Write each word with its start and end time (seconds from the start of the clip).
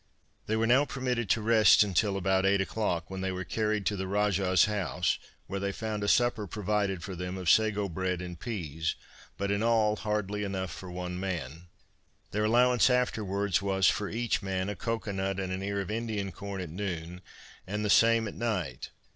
They 0.47 0.55
were 0.55 0.65
now 0.65 0.83
permitted 0.83 1.29
to 1.29 1.43
rest 1.43 1.83
until 1.83 2.17
about 2.17 2.43
eight 2.43 2.59
o'clock 2.59 3.11
when 3.11 3.21
they 3.21 3.31
were 3.31 3.43
carried 3.43 3.85
to 3.85 3.95
the 3.95 4.07
Rajah's 4.07 4.65
house, 4.65 5.19
where 5.45 5.59
they 5.59 5.71
found 5.71 6.03
a 6.03 6.07
supper 6.07 6.47
provided 6.47 7.03
for 7.03 7.15
them 7.15 7.37
of 7.37 7.51
sago 7.51 7.87
bread 7.87 8.19
and 8.19 8.39
peas, 8.39 8.95
but 9.37 9.51
in 9.51 9.61
all 9.61 9.97
hardly 9.97 10.43
enough 10.43 10.71
for 10.71 10.89
one 10.89 11.19
man. 11.19 11.67
Their 12.31 12.45
allowance 12.45 12.89
afterwards 12.89 13.61
was 13.61 13.89
for 13.89 14.09
each 14.09 14.41
man 14.41 14.69
a 14.69 14.75
cocoa 14.75 15.11
nut 15.11 15.39
and 15.39 15.53
an 15.53 15.61
ear 15.61 15.81
of 15.81 15.91
Indian 15.91 16.31
corn 16.31 16.61
at 16.61 16.71
noon, 16.71 17.21
and 17.67 17.85
the 17.85 17.91
same 17.91 18.27
at 18.27 18.33
night. 18.33 18.89